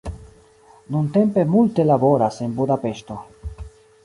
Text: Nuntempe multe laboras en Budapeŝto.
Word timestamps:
Nuntempe 0.95 1.45
multe 1.57 1.87
laboras 1.91 2.41
en 2.47 2.57
Budapeŝto. 2.61 3.23